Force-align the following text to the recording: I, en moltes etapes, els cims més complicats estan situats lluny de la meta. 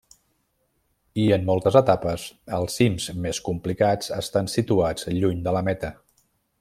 I, 1.23 1.25
en 1.35 1.43
moltes 1.49 1.77
etapes, 1.81 2.25
els 2.59 2.77
cims 2.81 3.05
més 3.27 3.43
complicats 3.51 4.13
estan 4.19 4.51
situats 4.55 5.07
lluny 5.19 5.45
de 5.51 5.55
la 5.59 5.63
meta. 5.69 5.93